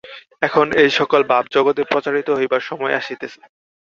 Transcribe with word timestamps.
এখন 0.41 0.65
এই-সকল 0.83 1.21
ভাব 1.31 1.43
জগতে 1.55 1.81
প্রচারিত 1.91 2.27
হইবার 2.37 2.61
সময় 2.69 2.93
আসিতেছে। 2.99 3.39